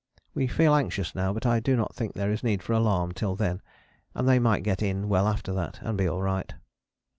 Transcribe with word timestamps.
We 0.33 0.47
feel 0.47 0.73
anxious 0.73 1.13
now, 1.13 1.31
but 1.31 1.45
I 1.45 1.59
do 1.59 1.75
not 1.75 1.93
think 1.93 2.15
there 2.15 2.31
is 2.31 2.43
need 2.43 2.63
for 2.63 2.73
alarm 2.73 3.11
till 3.11 3.35
then, 3.35 3.61
and 4.15 4.27
they 4.27 4.39
might 4.39 4.63
get 4.63 4.81
in 4.81 5.07
well 5.09 5.27
after 5.27 5.53
that, 5.53 5.77
and 5.83 5.95
be 5.95 6.07
all 6.09 6.23
right. 6.23 6.51